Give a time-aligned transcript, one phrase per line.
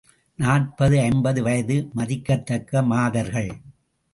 [0.39, 3.51] நாற்பது, ஐம்பது வயது மதிக்கத்தக்க மாதர்கள்.